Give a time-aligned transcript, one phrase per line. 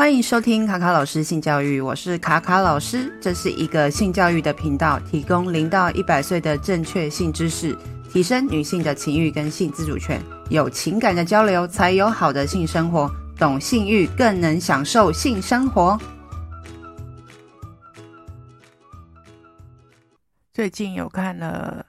[0.00, 7.76] 欢迎收听卡卡老师性教育，我是卡卡老师，这是一个性教育的频道，提供零到一百岁的正确性知识，
[8.10, 10.18] 提升女性的情欲跟性自主权，
[10.48, 16.00] 有情感的交流才有好的性生活，懂性欲更能享受性生活。
[20.54, 21.84] 最近有看了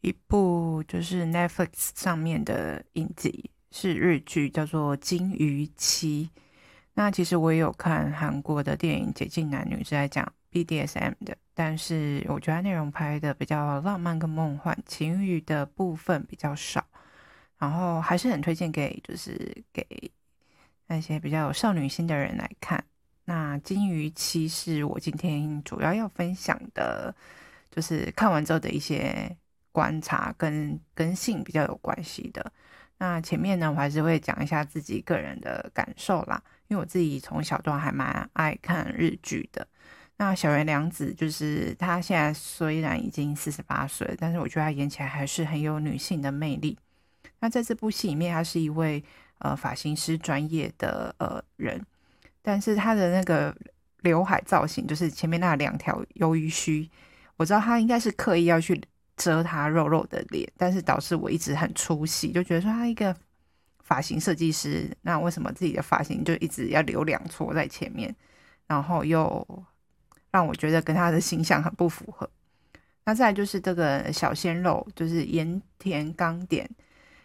[0.00, 6.28] 一部就是 Netflix 上面的影集，是日剧，叫做《金鱼妻》。
[6.94, 16.84] 那其实我也有看韩国的电影《解禁男女》，是在讲 BDSM 的，但是我觉得内容拍的比较浪漫跟梦幻，情欲的部分比较少，
[17.58, 19.86] 然后还是很推荐给就是给
[20.86, 22.84] 那些比较有少女心的人来看。
[23.24, 27.14] 那《金鱼妻》是我今天主要要分享的，
[27.70, 29.34] 就是看完之后的一些
[29.70, 32.52] 观察跟跟性比较有关系的。
[32.98, 36.42] 那前面呢，我还是会讲一下自己个人的感受啦。
[36.72, 39.66] 因为我自己从小都还蛮爱看日剧的。
[40.16, 46.78] 那小原凉子就是她现在虽然已经四十八岁，但是我觉得她演起来还是很有女性的魅力。
[47.40, 49.04] 那在这部戏里面，她是一位
[49.40, 51.84] 呃发型师专业的呃人，
[52.40, 53.54] 但是她的那个
[54.00, 56.90] 刘海造型，就是前面那两条鱿鱼须，
[57.36, 58.80] 我知道她应该是刻意要去
[59.18, 63.14] 遮她肉肉的脸，但是导致我一直很出戏，就觉得说她一个。
[63.92, 68.14] 发型设计师，那为什么自己的发型就一直要留两撮在前面，
[68.66, 69.46] 然后又
[70.30, 72.26] 让我觉得跟他的形象很不符合。
[73.04, 76.66] 那再就是这个小鲜肉，就是盐田刚典，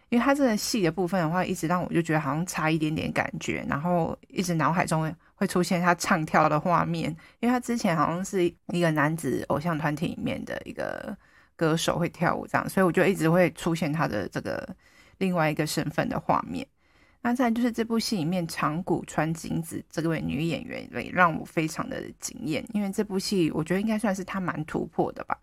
[0.09, 11.17] 因为他这个戏的部分的话，一直让我就觉得好像差一点点感觉，然后一直脑海中会出现他唱跳的画面，因为他之前好像是一个男子偶像团体里面的一个
[11.55, 14.67] 歌手会跳舞这样，所以我就一直会出现他的这个。
[15.17, 16.67] 另外一个身份的画面，
[17.21, 25.37] 那再就是这部戏里面长谷川京子这位女演员也让我非常的惊艳，因为这部戏我觉得应该算是她蛮突破的吧，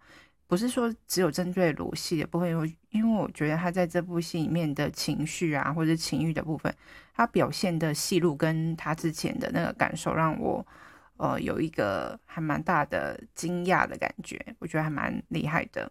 [0.47, 6.74] 不是说只有针对裸戏的部分，因为因为我觉得她在这部戏里面的情绪啊或者情欲的部分，
[7.14, 10.64] 她表现的戏路跟她之前的那个感受让我
[11.17, 15.90] 呃有一个还蛮大的惊讶的感觉，我觉得还蛮厉害的。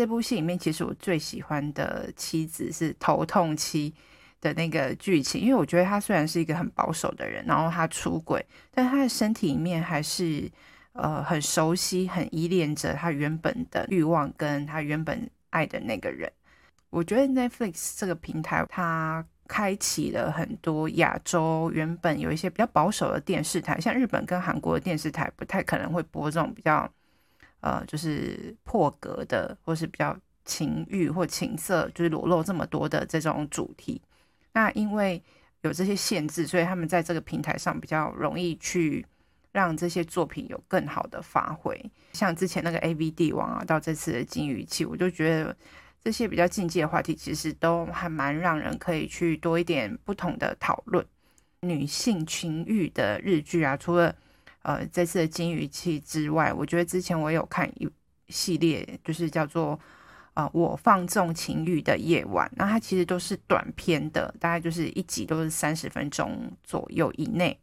[0.00, 3.92] 这部戏里面，其实我最喜欢的妻子是头痛妻
[4.40, 10.50] 的那个剧情，因为我觉得他虽然是一个很保守的人，然后他出轨，但他的身体里面还是
[10.94, 16.32] 呃很熟悉、很依恋着他原本的欲望跟他原本爱的那个人。
[16.88, 26.90] 我觉得 Netflix 这个平台，它开启了很多亚洲原本有一些比较保守的电视台，像日本跟韩国的电视台不太可能会播这种比较。
[27.60, 34.00] 呃，就是破格的，或是比较情欲或情色，就是裸露这么多的这种主题。
[34.52, 35.22] 那因为
[35.62, 39.06] 有这些限制，所以他们在这个平台上比较容易去
[39.52, 41.78] 让这些作品有更好的发挥。
[42.14, 45.56] 像之前那个 AV 帝王啊，到这次的金鱼妻，我就觉得
[46.02, 51.04] 这些比较禁忌的话题，其实都还蛮让人可以去多一点不同的讨论。
[51.60, 54.16] 女性情欲的日剧啊，除了
[54.62, 57.88] 呃，这次的金鱼妻之外，我觉得之前我有看一
[58.28, 59.78] 系列，就是叫做
[60.34, 67.58] 呃“我放纵情欲的夜晚”，那它其实都是短篇的，大概就是一集都是三十分钟左右以内。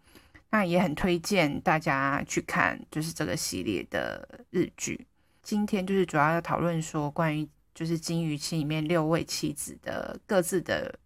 [0.50, 5.06] 那也很推荐大家去看，就是这个系列的日剧。
[5.44, 10.98] 今天就是主要要讨论说，关于就是金鱼妻里面六位妻子的各自的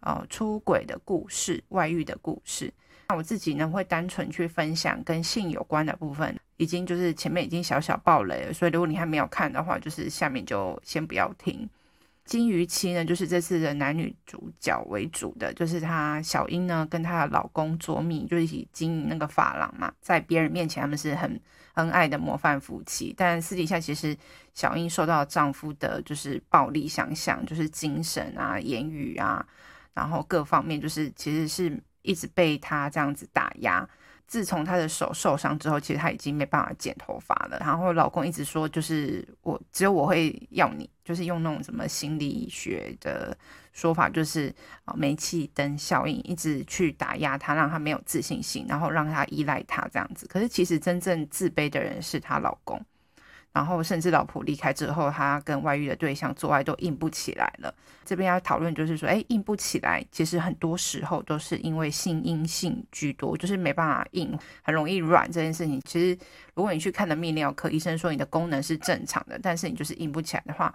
[0.00, 2.72] 呃出轨的故事、外遇的故事。
[3.08, 11.68] 那我自己呢，会单纯去分享跟性有关的部分，已经就是前面已经小小爆雷了，所以如果你还没有看的话，就是下面就先不要听。
[12.24, 21.40] 金鱼妻呢，就是这次的男女主角为主的，就是她小英呢跟她的老公卓米就一起经营那个发廊嘛，在别人面前他们是很
[21.74, 24.16] 恩爱的模范夫妻，但私底下其实
[24.52, 29.46] 小英受到丈夫的就是暴力相向，就是精神啊、言语啊，
[29.94, 31.80] 然后各方面就是其实是。
[32.06, 33.86] 一直被他这样子打压。
[34.28, 37.58] 自从他的手受伤之后，其实他已经没办法剪头发了。
[37.60, 43.38] 然后老公一直说，就是我只有我会要你，就是用那种什么心理学的
[43.72, 44.52] 说法，就是
[44.84, 50.26] 啊煤气灯效应，一直去打压他，让他没有自信心，然后让他依赖他这样子。
[50.26, 52.84] 可是其实真正自卑的人是他老公。
[53.56, 57.74] 然后甚至老婆离开之后，他跟外遇的对象做爱都硬不起来了。
[58.04, 65.80] 这边要讨论就是说，哎，硬不起来，其实很多时候都是因为性阴性居多，就是没办法硬，很容易软这件事情。
[65.86, 66.18] 其实
[66.52, 70.70] 如果你去看的泌尿科医生说你的功能是正常的，但是你就是硬不起来的话，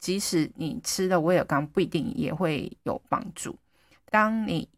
[0.00, 3.56] 即使你吃了威而钢，不一定也会有帮助。
[4.10, 4.68] 当你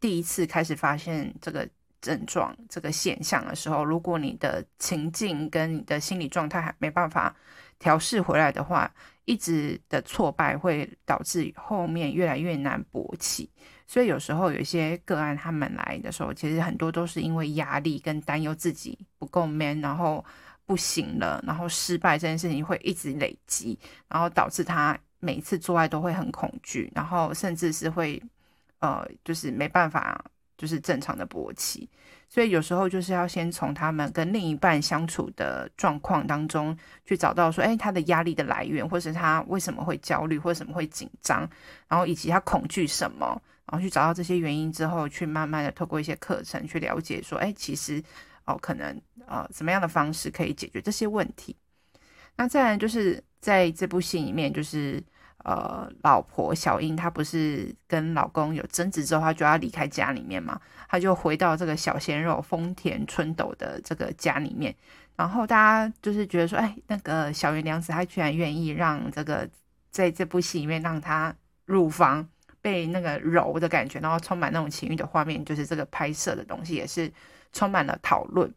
[0.00, 1.68] 第一次开始发现这个
[2.00, 7.34] 症状这个现象的时候，如果你的情境跟你的心理状态还没办法
[7.78, 8.90] 调试回来的话，
[9.24, 13.50] 一直的挫败会导致后面越来越难勃起。
[13.86, 20.24] 所以有时候有一些个案他们来的时候，其实很多都是因为压力跟担忧自己不够 man，然后
[20.64, 28.22] 不行了，然后失败这件事情会一直累积，然后导致他每一次做爱都会很恐惧，然后甚至是会
[28.78, 30.24] 呃，就是没办法。
[30.60, 31.88] 就是正常的勃起，
[32.28, 36.76] 所以有时候就是要先从他们跟另一半相处的状况当中
[37.06, 41.48] 去找到说，哎，他的压力的来源，或是他为什么会焦虑，或什么会紧张，
[41.88, 48.02] 然后以及他恐惧什么，然后去找到这些原因之后，去慢慢的透过一些课程去了解说，哎，其实
[48.44, 51.56] 哦，可能呃，怎么样的方式可以解决这些问题。
[52.36, 55.02] 那再来就是在这部戏里面，就是。
[55.44, 64.74] 呃，老婆小英她不是跟老公有争执之后，她就要离开家里面嘛，她就回到这个小鲜肉丰田春斗的这个家里面，
[65.16, 69.48] 然后大家就是觉得说，哎，那个小原良子她居然愿意让这个
[69.90, 71.34] 在这部戏里面让她
[71.64, 72.28] 乳房
[72.60, 77.10] 被那个揉的感觉，然后充满那种情欲的画面，就是这个拍摄的东西也是
[77.52, 78.52] 充满了讨论。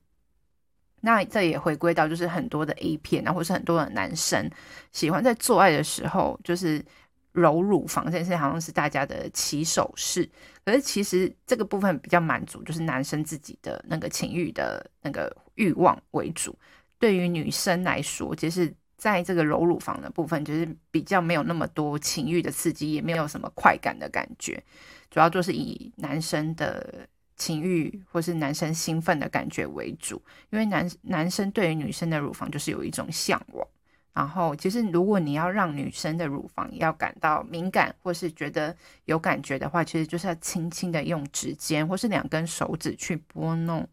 [1.05, 4.49] 那这也回归到，就是很多的 A 片啊，或是很多的男生
[4.93, 6.81] 喜欢在做爱的时候，就是
[7.33, 10.27] 揉乳房这件事，好像是大家的起手式。
[10.63, 16.57] 可是其实这个部分比较满足，就是男生自己的那个情欲的那个欲望为主。
[16.97, 24.63] 对于女生来说，其实在这个揉乳房的部分，就是比较没有那么多情欲的刺激，也没有什么快感的感觉，
[25.11, 27.05] 主要就是以男生的。
[27.35, 30.21] 情欲或是男生兴奋的感觉为主，
[30.51, 33.67] 因为男男生对于女生的乳房就是有一种向往。
[34.13, 43.87] 然后，其实如果你要让女生的乳房要感到敏感或是觉得有感觉的话，其实就是要轻轻的用指尖或是两根手指去拨弄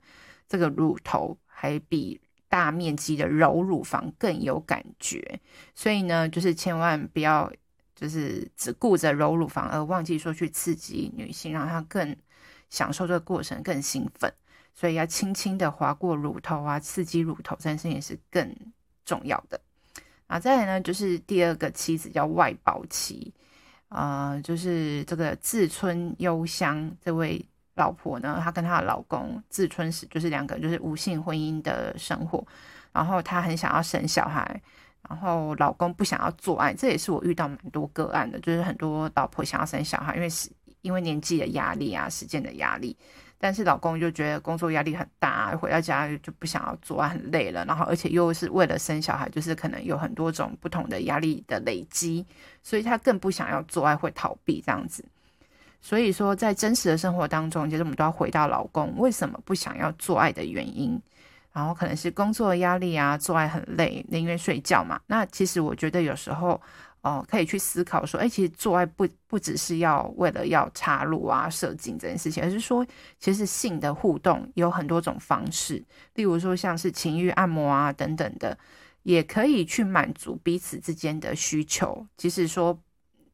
[0.47, 5.41] 这个乳头，还比大面积的揉乳房更有感觉。
[5.75, 7.51] 所以呢，就是千万不要
[7.95, 12.15] 就是只顾着揉乳房而忘记说去刺激女性，让她更。
[12.71, 14.33] 享受这个过程更兴奋，
[14.73, 18.57] 所以要轻轻的划过乳头啊，刺激乳头这件事情也是更
[19.05, 19.61] 重要的。
[20.29, 23.35] 啊，再来呢，就是第二个妻子叫外保妻，
[23.89, 27.45] 呃，就是这个自春幽香这位
[27.75, 32.47] 老婆呢，她跟她的老公自春史就是两个就是无性婚姻的生活，
[32.93, 34.63] 然后她很想要生小孩，
[35.09, 40.49] 然后老公不想要做爱，这也是我遇到蛮多个案的，就是很多老婆想要生小孩，因为是。
[40.83, 42.97] 因为年纪的压力啊，时间的压力，
[43.39, 52.25] 但是老公就觉得工作压力很大，回到家就不想要做爱，很累了，然后而且又是为了生小孩，就是可能有很多种不同的压力的累积，
[52.63, 55.05] 所以他更不想要做爱，会逃避这样子。
[55.81, 61.01] 所以说，在真实的生活当中，其实我们都要回到老公为什么不想要做爱的原因，
[61.53, 65.01] 然后可能是工作压力啊，做爱很累，宁愿睡觉嘛。
[65.07, 66.61] 那其实我觉得有时候。
[67.03, 72.87] 哦，可以去思考说，哎，其实做爱不不只是要为了要插入啊、射精这件事情，而是说，
[73.19, 75.83] 其实性的互动有很多种方式，
[76.15, 78.59] 例如说像是情欲按摩啊等等的，
[79.03, 82.07] 也可以去满足彼此之间的需求。
[82.19, 82.79] 即使说，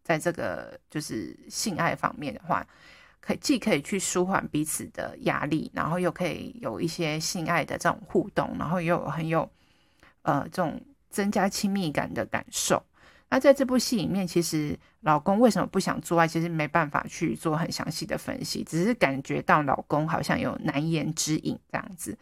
[0.04, 2.64] 在这个就是性爱方面的话，
[3.20, 9.50] 可既可以去舒缓彼此的压力，然后又可以有一些性爱的这种互动，然后又很有
[10.22, 12.80] 呃这种增加亲密感的感受。
[13.28, 22.16] 那在这部戏里面，其实老公为什么不想做爱，其实没办法去做很详细的分析，只是感觉到老公好像有难言之隐这样子。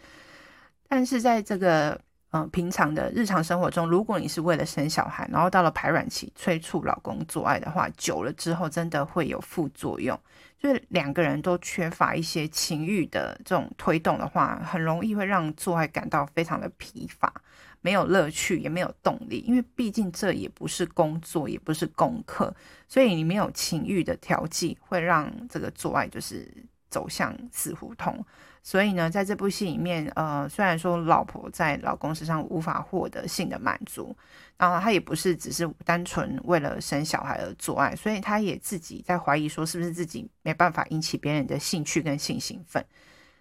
[0.89, 2.01] 但是在这个
[2.37, 10.19] 嗯、平常的日常生活中，如果你是为了生小孩，然后到了排卵期催促老公做爱的话，久了之后真的会有副作用，
[10.59, 17.33] 就是两个人都缺乏一些情欲的这种推动的话，很容易会让做爱感到非常的疲乏。
[17.81, 22.53] 没有乐趣，也没有动力，因为毕竟这也不是工作，也不是功课，
[22.89, 26.51] 所以你没有情欲的调剂，会让这个做爱就是
[26.95, 28.25] 走向死胡同。
[28.63, 34.17] 所以呢，在这部戏里面，呃，虽然说老婆在老公身上无法获得性的满足，
[34.57, 42.85] 然后他也不是只是单纯为了生小孩而做爱，所以他也自己在怀疑说，是不是自己没办法引起别人的兴趣跟性兴奋。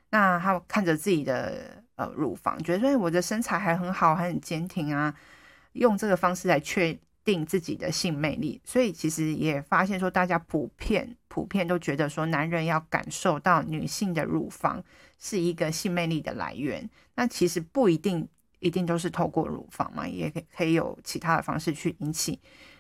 [0.10, 1.82] 那他看着自己的。
[1.96, 5.14] 呃，乳房觉得说我的身材还很好，还很坚挺啊，
[5.74, 14.84] 用这个方式来确定自己的性魅力，所以其实也发现说，大家普遍普遍都觉得说，男人要感受到女性的乳房
[15.18, 16.89] 是一个性魅力的来源。
[17.15, 18.27] 那其实不一定
[18.60, 22.39] 一定都是透过乳房嘛，也可以有其他的方式去引起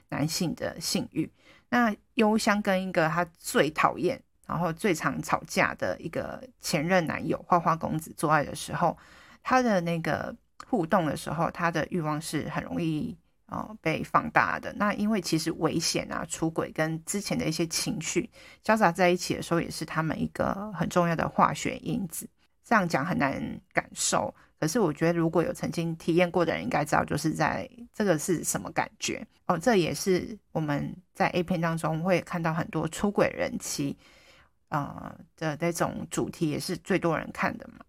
[0.09, 1.31] 男性的性欲。
[1.69, 4.21] 那幽香跟一个他最讨厌。
[4.45, 8.95] 然后最常吵架的一个前任男友花花公子做爱的时候，
[9.41, 10.35] 他的那个
[10.67, 13.17] 互动的时候，他的欲望是很容易
[13.53, 14.73] 呃被放大的。
[14.73, 18.29] 那因为其实危险啊、出轨跟之前的一些情绪
[18.63, 22.27] 交杂在一起的时候，也是他们一个很重要的化学因子。
[22.63, 29.57] 这样讲很难感受，可是我觉得如果有曾经体验过的人，应该知道就是在这个是什么感觉哦。
[29.57, 33.97] 这也是我们在 A 片当中会看到很多出轨人妻。
[34.69, 37.85] 呃的那种主题也是最多人看的嘛，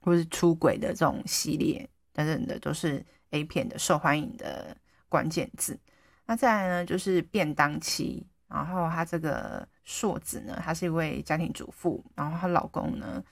[0.00, 4.76] 或是出轨的这种系列等等的，都是 A 片的受欢迎的
[5.08, 5.78] 关键字。
[6.24, 13.22] 那再来呢，就是便当妻，然后她这个硕子呢，她是一位家庭主妇，然后她老公呢，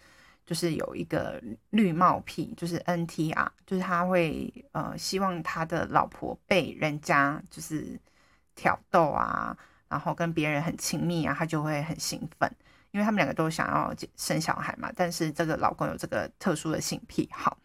[0.45, 7.99] 就是有一个绿帽癖，就是 NTR，就是他会呃希望他的老婆被人家就是
[8.55, 9.57] 挑逗啊。
[9.89, 12.51] 然后跟别人很亲密啊，他就会很兴奋，
[12.93, 14.91] 因为他们两个都想要生小孩嘛。
[14.97, 17.59] 但是这个老公有这个特殊的性癖好，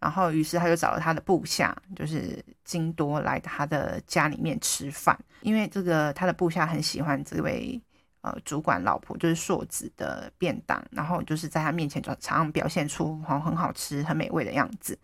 [0.00, 7.80] 然后于是他就找了他的部下，就是金多来他的家里面吃饭，因为这个他的部下很喜欢这位
[8.20, 14.98] 呃主管老婆，就是硕子的便当，然后就是在他面前就常常表现出好很好吃、很美味的样子。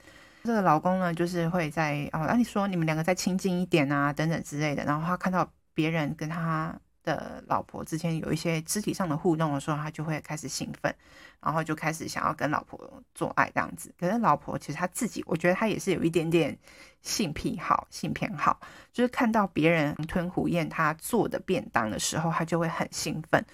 [0.44, 5.48] 这个老公呢，就是会在哦，那你说你们两个再亲近一点啊，等等之类的，然后他看到。
[5.76, 6.72] 别人跟他
[7.04, 10.92] 的老婆之间有一些肢体上的互动的时候，他就会开始兴奋，
[11.40, 13.94] 然后就开始想要跟老婆做爱这样子。
[14.00, 16.58] 可是老婆其实他自己，我觉得他也是有一点点
[17.02, 18.58] 性癖好、性偏好，
[18.92, 23.44] 就是看到别人吞虎咽他做的便当的时候，他就会很兴奋。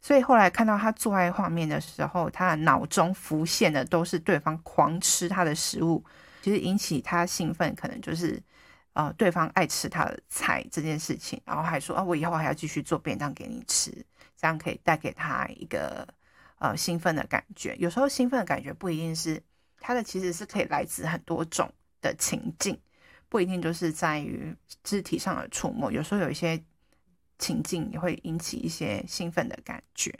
[0.00, 6.04] 所以后来看到他做爱画面的时候，他的脑中浮现的都是对方狂吃他的食物，
[6.42, 8.40] 其实引起他兴奋，可能就是。
[8.98, 13.92] 呃，对方爱吃他的菜这件事情，然后还说啊，我以后还要继续做便当给你吃，
[14.36, 16.04] 这样可以带给他一个
[16.58, 17.76] 呃兴奋的感觉。
[17.76, 19.40] 有时候兴奋的感觉不一定是
[19.78, 22.76] 他的，其实是可以来自很多种的情境，
[23.28, 24.52] 不一定就是在于
[24.82, 25.92] 肢体上的触摸。
[25.92, 26.60] 有时候有一些
[27.38, 30.12] 情境也会引起一些兴奋的感觉。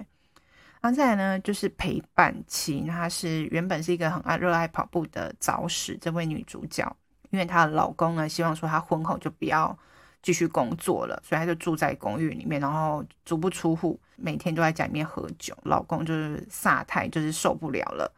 [0.81, 6.97] 然后再来呢，就是陪伴期，那她是原本是一个很爱热爱跑步的早史这位女主角。
[7.31, 9.77] 因为她的老公呢，希望说她婚后就不要
[10.23, 15.57] 继续工作了，所以她就住在公寓里面，然后足不出户，每天都在家里面喝酒。
[15.65, 18.13] 老公就是萨泰，就是受不了了，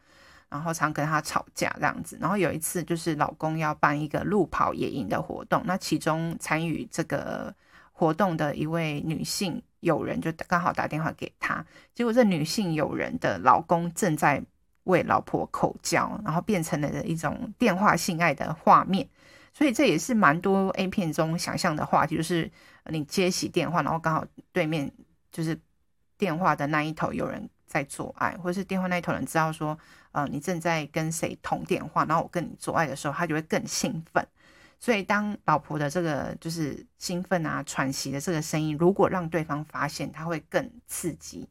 [0.49, 2.17] 然后常跟她吵架这样子。
[2.19, 7.53] 然后有一次，就是老公要办一个路跑野营的活动，那其中参与这个
[7.91, 14.43] 活动的一位女性友人就刚好打电话给她，结果这女性友人的老公正在。
[14.85, 19.07] 为老婆口交，然后变成了一种电话性爱的画面，
[19.53, 22.49] 所以这也是蛮多 A 片中想象的话题，就是
[22.85, 24.91] 你接起电话，然后刚好对面
[25.31, 25.59] 就是
[26.17, 29.77] 电话的那一头有人在做爱，或是电话那一头人知道说，
[30.11, 34.25] 呃，你正在跟谁通电话，然后我跟你做爱的时候，他就会更兴奋。
[34.79, 41.47] 所以当老婆的这个就是兴奋啊、喘息的这个声音，如果让对方发现，他会更刺激。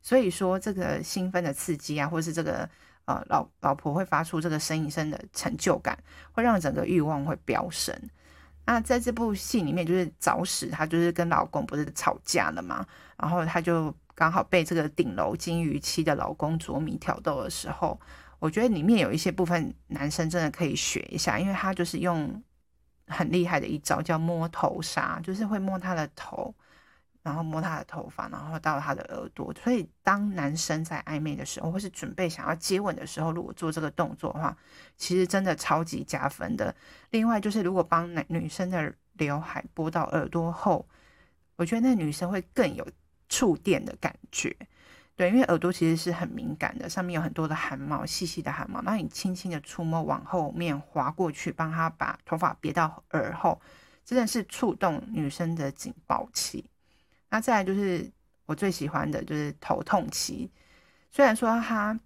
[0.00, 2.68] 所以说，这个兴奋的刺激啊，或者是这个
[3.04, 5.98] 呃老老婆会发出这个声一声的成就感，
[6.32, 7.94] 会让整个欲望会飙升。
[8.64, 12.86] 那在这部戏里面，就是早死她就是跟老公不是吵架了嘛，
[13.16, 17.98] 然后她就刚好被这个顶楼金鱼妻的老公捉迷挑逗的时候，
[18.38, 22.42] 我觉得里面有一些部分男生真的可以学一下，因为他就是用
[23.06, 26.54] 很厉害的一招叫摸头杀，就是会摸他的头。
[27.28, 29.52] 然后摸她的头发，然后到她的耳朵。
[29.62, 34.56] 所以，当男生在暧昧的时候，或是准备想要接吻的时候，如果做这个动作的话，
[34.96, 36.74] 其实真的超级加分的。
[37.10, 40.88] 另外，就是如果帮男女生的刘海拨到耳朵后，
[41.56, 42.86] 我觉得那女生会更有
[43.28, 44.56] 触电的感觉。
[45.16, 48.80] 对，因为耳朵其实是很敏感的，上面有很多的汗毛，细细的汗毛。
[48.82, 53.60] 那你轻轻的触摸，往后面滑过去，帮她把头发别到耳后，
[54.04, 56.70] 真的是触动女生的警报器。
[57.30, 58.10] 那再来就是
[58.46, 60.50] 我最喜欢的就是头痛期，
[61.10, 61.98] 虽然说他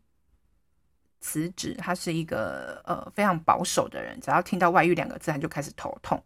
[1.21, 6.21] 辞职，他是一个呃非常保守的人，只要听到外遇两个字，他就开始头痛，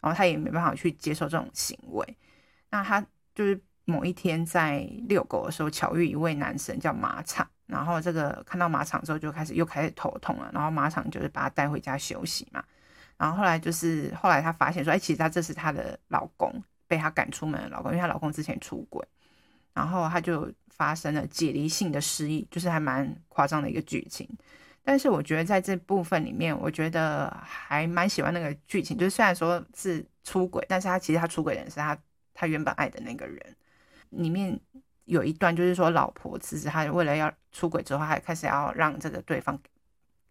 [0.00, 2.18] 然后他也没办法去接受这种行为。
[2.68, 3.00] 那他
[3.34, 12.62] 就是某一天在遛狗的时候，巧遇一位男生叫马场，然后这个看到马场之后就开始又开始头痛了，然后马场就是把他带回家休息嘛，
[13.16, 16.62] 然后后来就是后来他发现说，哎，其实他这是他的老公。
[16.92, 19.02] 被她赶出门的老公，因为她老公之前出轨，
[19.72, 24.28] 然后她就发生了解离性的失忆，就是还蛮夸张的一个剧情。
[24.84, 31.96] 但是我觉得在这部分里面，我觉得还蛮喜欢那个剧情，就是虽然说是出轨，但是他其实他出轨的人是他
[32.34, 33.56] 他原本爱的那个人。
[34.10, 34.60] 里面
[35.06, 39.58] 有一段就是说，老婆其实她为了要出轨之后，还开始要让这个对方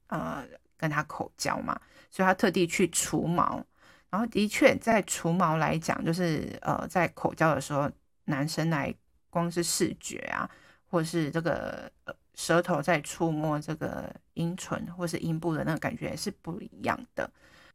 [0.08, 0.46] 呃
[0.78, 1.80] 跟他口交嘛，
[2.12, 3.66] 所以她特地去除毛。
[4.12, 7.90] 然后的确在除毛来讲，就是呃在口交的时候，
[8.26, 8.94] 男生来
[9.32, 10.48] 光是视觉啊，
[10.86, 11.92] 或是这个
[12.36, 17.28] 舌头在触摸这个阴唇或是阴部的那个感觉是不一样的。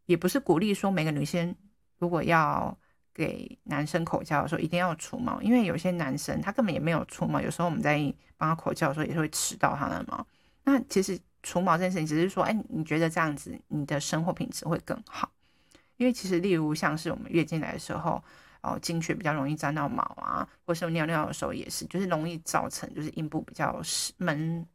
[0.05, 1.52] 也不是鼓励说每个女生
[1.99, 2.78] 如果要。
[3.16, 7.99] 给男生口交的时候一定要除毛，因为有些男生他根本也没有除毛，有时候我们在
[8.37, 10.26] 帮他口交的时候也是会吃到他的毛。
[10.64, 15.33] 那其实除毛这件事情只是说，哎，你觉得这样子你的生活品质会更好？
[15.96, 18.22] 因为其实例如像是我们月经来的时候，
[18.62, 23.80] 哦，经血比较容易沾到毛啊，或是尿尿的时候也是，就是容易造成就是阴部比较
[24.18, 24.66] 闷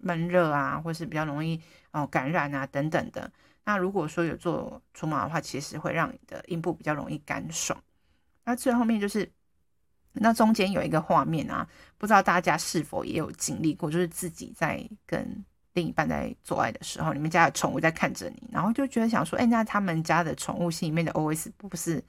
[0.00, 1.60] 闷热啊，或是比较容易
[1.92, 3.30] 哦感染啊等等的。
[3.64, 7.82] 那如果说有做除毛的话，其实会让你的阴部比较容易干爽。
[8.44, 9.30] 那最后面就是，
[10.12, 11.66] 那中间有一个画面啊，
[11.96, 15.44] 不知道大家是否也有经历过，就是自己在跟
[15.74, 22.02] 另一半在做爱的时候，你们家的宠物在看着你，然后就觉得想说，哎，那他们家的宠物心里面的 OS 不是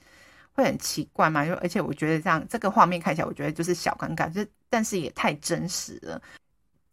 [0.54, 1.46] 会很奇怪吗？
[1.46, 6.22] 就而且我觉得这样这个画面看起来，我觉得就是小尴尬，就但是也太真实了。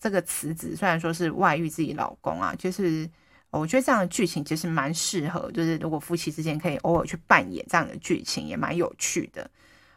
[0.00, 3.08] 这个雌子虽然说是外遇自己老公啊，就是。
[3.54, 9.46] 我觉得这样的剧情其实蛮适合，就是如果夫妻之间可以偶尔去扮演这样的剧情，也蛮有趣的。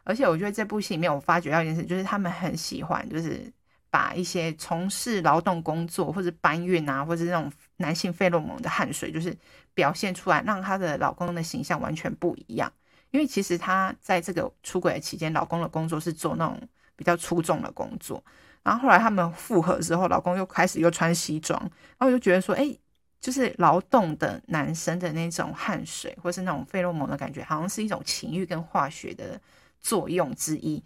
[0.04, 3.50] 而且我觉得这部戏里面，我发觉到一件事，就是他们很喜欢，就是
[3.96, 9.34] 把一些从事劳动工作或者搬运啊，或者那种男性费洛蒙的汗水，就是
[9.74, 12.70] 表现出来，让她的老公的形象完全不一样。
[13.12, 16.60] 因为其实她在这个出轨的期间，老公的工作是做那种
[16.98, 18.22] 比较粗重的工作，
[18.64, 22.78] 然后后来他们复合之后，老公又开始又穿西装，然后我就觉得说，哎。
[23.22, 29.42] 就是劳动的男生的那种汗水，或是那种费洛蒙的感觉，好像是一种情欲跟化学的
[29.82, 30.84] 作用之一。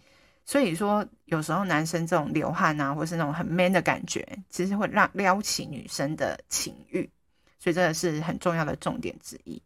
[0.50, 7.08] 所以说，有时候男生这种流汗啊，或是那种很 man 的感觉，其实会让撩起女生的情欲。
[7.60, 9.62] 所以这个是很重要的重点之一。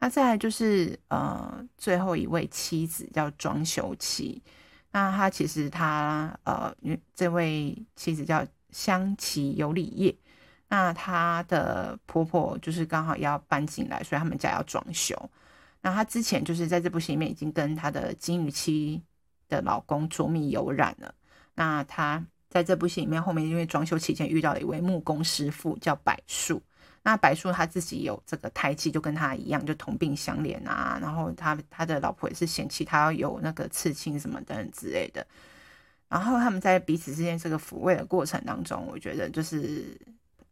[0.00, 4.42] 那再来就是呃，最后一位妻子叫装修妻。
[4.90, 6.74] 那她其实她呃，
[7.14, 10.12] 这位妻子叫香崎由里叶。
[10.66, 15.14] 那她的婆婆就是刚好要搬进来，所以他们家要装修。
[15.80, 19.00] 那她之前就是在这部戏里面已经跟她的金鱼妻
[19.48, 21.14] 的老公捉迷有染了。
[21.54, 26.62] 那她在这部戏里面后面因为装修期间遇到了一位木工师傅叫柏树。
[27.02, 30.98] 那柏树他自己有这个胎记，就跟他一样，就同病相怜啊。
[31.00, 35.26] 然后他他的老婆也是嫌弃他有那个刺青什么等等之类的。
[36.08, 39.98] 然后他们在彼此之间这个抚慰的过程当中，我觉得就是。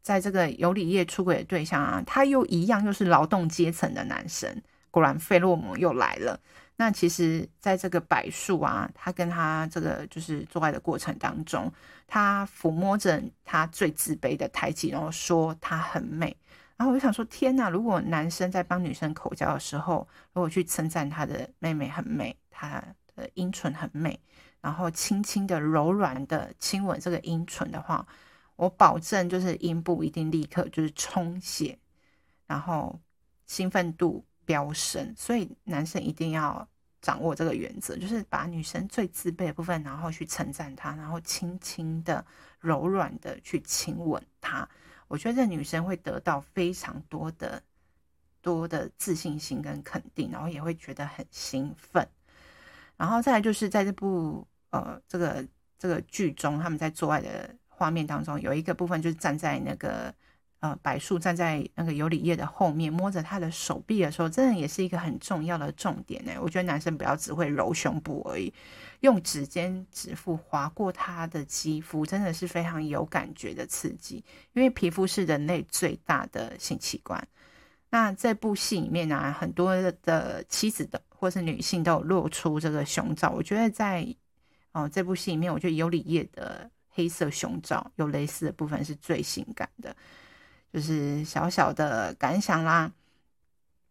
[0.02, 6.38] 在这个由里叶出轨的对象啊，他又一样又是劳动阶层的男生，果然费洛蒙又来了。
[6.76, 11.72] 那其实，在这个柏树啊，他跟他这个就是做爱的过程当中，
[12.06, 16.36] 他抚摸着他最自卑的胎记，然后说他很美。
[16.76, 17.70] 然后我就想说，天哪！
[17.70, 22.84] 如果男生在帮女生口交的时候，如果去称赞他的妹妹很美，他
[23.14, 24.20] 的阴唇很美，
[24.60, 28.06] 然后轻轻的、柔软的亲吻这个阴唇的话，
[28.56, 31.78] 我保证，就是阴部一定立刻就是充血，
[32.46, 33.00] 然后
[33.46, 35.12] 兴奋度飙升。
[35.14, 36.66] 所以男生一定要
[37.02, 42.24] 掌握这个原则，就是把女生最自卑的部分，然后去称赞她，然后轻轻的、
[42.58, 44.66] 柔软的去亲吻她。
[45.08, 47.62] 我觉得这女生会得到非常多的
[48.40, 52.08] 多的自信心跟肯定，然后也会觉得很兴奋。
[52.96, 55.46] 然后再来就是在这部呃这个
[55.78, 57.54] 这个剧中，他们在做爱的。
[57.78, 60.10] 画面当中有一个部分，就是站在那个
[60.60, 66.32] 呃柏树站在那个尤里叶的后面，摸着他的手臂的时候，真的也是一个很重要的重点呢。
[66.40, 68.52] 我觉得男生不要只会揉胸部而已，
[69.00, 74.24] 用指尖指腹划过他的肌肤，真的是非常有感觉的刺激。
[74.54, 77.26] 因为皮肤是人类最大的性器官。
[77.90, 83.30] 那这部戏里面呢、很多的妻子的或是女性都有露出这个胸罩。
[83.30, 84.02] 我觉得在
[84.72, 86.70] 哦、呃、这部戏里面，我觉得尤里叶的。
[86.98, 89.94] 黑色胸罩有蕾丝的部分是最性感的，
[90.76, 92.92] 就是小小的感想啦。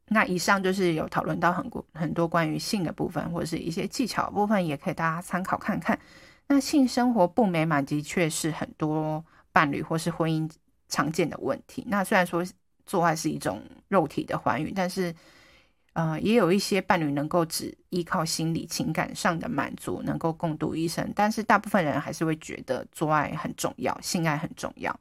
[0.09, 5.99] 那以上就是有讨论到很多很多关于性的部分，或者是一些技巧部分，也可以大家参考看看。
[6.45, 10.47] 那性生活不美满的确是很多伴侣或是婚姻
[10.87, 11.83] 常见的问题。
[11.87, 12.45] 那虽然说
[12.85, 15.15] 做爱是一种肉体的欢愉，但是。
[15.95, 24.93] 呃，也有一些伴侣能够只依靠心理情感上的满足，能够共度一生，但是大部分人还是会觉得做爱很重要，性爱很重要。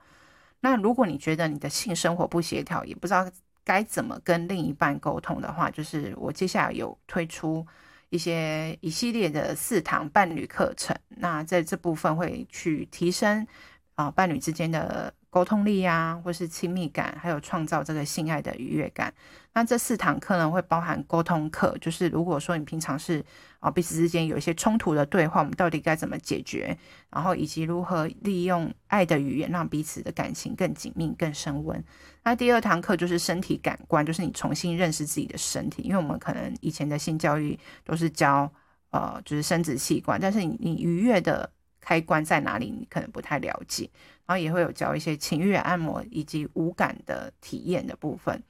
[0.64, 3.30] 那如果你觉得你的性生活不协调，也不知道
[3.62, 7.66] 该怎么跟另一半沟通的话，就是我接下来有推出
[8.08, 10.96] 一些一系列的四堂伴侣课程。
[11.10, 13.46] 那在这部分会去提升
[13.94, 19.12] 啊伴侣之间的沟通力啊，或是亲密感，还有创造这个性爱的愉悦感。
[19.54, 23.24] 那这四堂课呢，会包含沟通课，就是如果说你平常是
[23.60, 26.76] 啊彼此之间有一些冲突的对话，我们到底该怎么解决？
[27.10, 31.82] 然后以及如何利用爱的语言，让彼此的感情更紧密、更升温。
[32.24, 38.52] 那第二堂课就是身体感官，就是你重新认识自己的身体，因为我们可能以前的性教育都是教
[38.90, 41.48] 呃就是生殖器官，但是你你愉悦的
[41.80, 43.88] 开关在哪里，你可能不太了解。
[44.26, 48.42] 然后也会有教一些情欲按摩以及无感的体验的部分。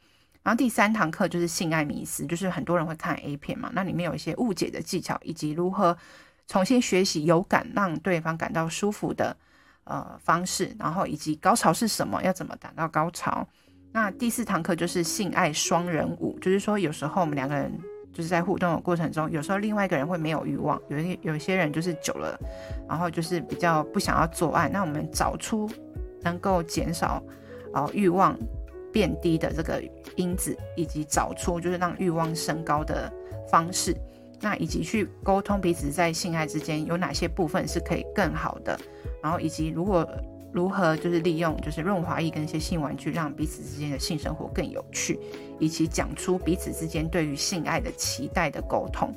[0.45, 5.97] 然后第三堂课就是性爱迷思，就是很多人会看 A 片嘛，那里面有一些误解的技巧，以及如何
[6.47, 9.35] 重新学习有感，让对方感到舒服的
[9.85, 13.49] 呃方式，然后以及高潮是什么，要怎么达到高潮。
[13.91, 17.73] 那第四堂课就是性爱双人舞，就是说有时候我们两个人
[18.13, 22.39] 就是在互动的过程中，有时候另外一个人会没有欲望，有一有些人就是久了，
[22.87, 25.71] 然后就是比较不想要做爱，那我们找出
[26.23, 27.23] 能够减少
[27.73, 28.37] 哦欲望
[28.95, 29.83] 变低的这个
[30.17, 33.13] 因子，以及找出就是让欲望升高的
[33.51, 33.95] 方式，
[34.41, 38.79] 那以及去沟通彼此在性爱之间有哪些部分是可以更好的，
[39.21, 40.09] 然后以及如果。
[40.55, 45.19] 如何就是利用就是润滑液跟一些性玩具，让彼此之间的性生活更有趣，
[45.59, 49.13] 以及讲出彼此之间对于性爱的期待的沟通。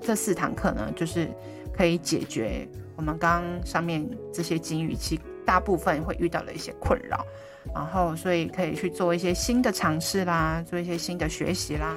[0.00, 1.28] 这四堂课呢，就是
[1.74, 7.24] 可以解决我们刚刚上面这些金鱼期大部分会遇到的一些困扰，
[7.74, 11.96] 然后所以可以去做一些新的尝试啦，做一些新的学习啦。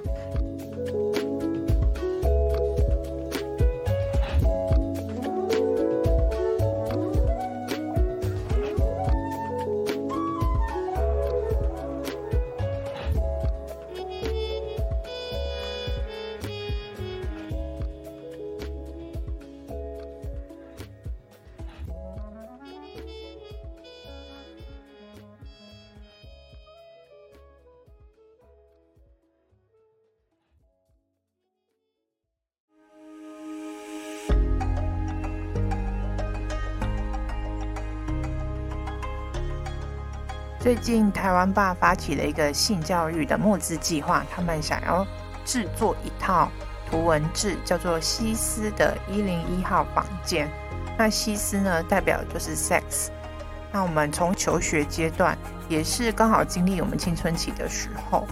[40.71, 45.05] 最近台湾爸发起了一个性教育的募资计划，他们想要
[45.43, 46.49] 制作一套
[46.89, 50.49] 图文志，叫做西斯的一零一号房间。
[50.97, 53.09] 那西斯呢，代表就是 sex。
[53.69, 58.25] 那我们从求学阶段，也是刚好经历我们青春期的时候，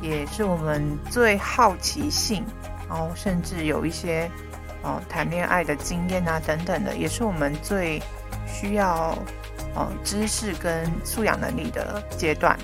[0.00, 2.44] 也是我们最好奇性，
[2.88, 4.30] 然后甚至有一些
[4.84, 8.00] 哦谈恋爱的经验啊等等的，也是我们最
[8.46, 9.18] 需要。
[9.74, 12.58] 哦，知识跟素养能力的阶段，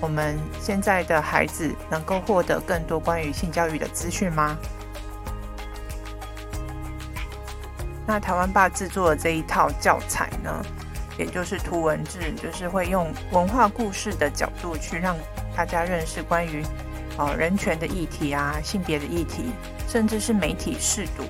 [0.00, 4.56] 我们现在的孩子能够获得更多关于性教育的资讯吗？
[8.06, 10.62] 那台湾爸制作的这一套教材呢，
[11.18, 15.16] 也就是图文志，就是会用文化故事的角度去让
[15.56, 16.62] 大家认识关于
[17.16, 19.52] 哦人权的议题啊、性别的议题，
[19.88, 21.24] 甚至是媒体试读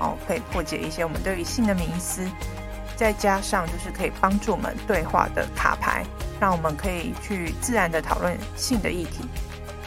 [0.00, 2.26] 哦，可以破解一些我们对于性的迷思。
[2.96, 6.04] 再加上就是可以帮助我们对话的卡牌，
[6.40, 9.24] 让我们可以去自然的讨论性的议题。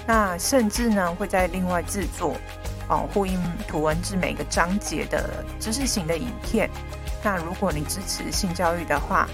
[0.05, 2.35] 那甚至呢会在另外制作
[2.87, 6.69] 哦呼应图文志每个章节的知识型的影片。
[7.23, 9.27] 那如果你支持性教育的话，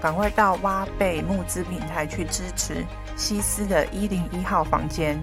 [0.00, 2.84] 赶快到挖贝募资平台去支持
[3.16, 5.18] 西斯的一零一号房间。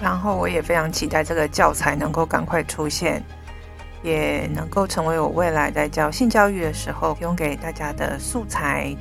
[0.00, 3.22] 然后我也非常期待这个教材能够赶快出现。
[4.02, 8.96] 也能够成为我未来在教性教育的时候提供给大家的素材。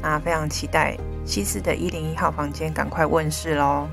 [0.00, 3.88] 那非常期待西斯的一零一号房间赶快问世喽！